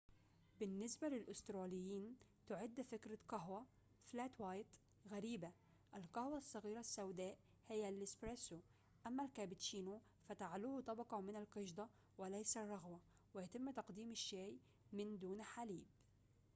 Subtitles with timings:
[0.59, 2.15] بالنسبة للأستراليين،
[2.47, 3.65] تعد فكرة قهوة
[4.05, 4.67] فلات وايت
[5.11, 5.51] غريبة.
[5.95, 7.37] القهوة الصغيرة السوداء
[7.69, 8.59] هي الإسبرسو"،
[9.07, 12.99] أمّا الكابتشينو فتعلوه طبقة من القشدة وليس الرغوة،
[13.33, 14.57] ويتم تقديم الشاي
[14.93, 15.85] من دون حليب